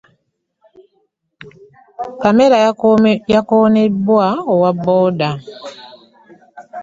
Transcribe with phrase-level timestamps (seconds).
[2.21, 2.57] Pamela
[3.35, 5.29] yakonebwa owa booda.